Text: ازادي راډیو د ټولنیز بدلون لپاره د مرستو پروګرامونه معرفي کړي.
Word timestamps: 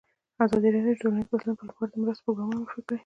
ازادي 0.45 0.69
راډیو 0.73 0.93
د 0.95 0.99
ټولنیز 1.01 1.27
بدلون 1.31 1.57
لپاره 1.69 1.89
د 1.89 1.93
مرستو 2.01 2.23
پروګرامونه 2.25 2.57
معرفي 2.59 2.81
کړي. 2.87 2.97